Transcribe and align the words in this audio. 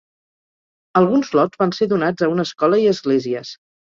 Alguns 1.01 1.29
lots 1.41 1.59
van 1.63 1.75
ser 1.79 1.87
donats 1.93 2.27
a 2.27 2.31
una 2.37 2.45
escola 2.49 2.81
i 2.87 2.91
esglésies. 2.95 3.55